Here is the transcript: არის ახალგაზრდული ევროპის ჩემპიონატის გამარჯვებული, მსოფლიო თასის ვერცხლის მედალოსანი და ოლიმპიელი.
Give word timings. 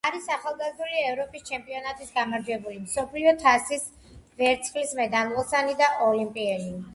არის 0.09 0.23
ახალგაზრდული 0.35 1.01
ევროპის 1.09 1.43
ჩემპიონატის 1.49 2.09
გამარჯვებული, 2.15 2.79
მსოფლიო 2.87 3.35
თასის 3.45 3.85
ვერცხლის 4.41 4.97
მედალოსანი 5.03 5.77
და 5.85 5.93
ოლიმპიელი. 6.09 6.75